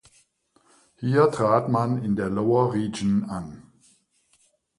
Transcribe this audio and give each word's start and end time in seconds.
Hier 0.95 1.29
trat 1.29 1.69
man 1.69 2.03
in 2.03 2.15
der 2.15 2.31
Lower 2.31 2.73
Region 2.73 3.23
an. 3.25 3.61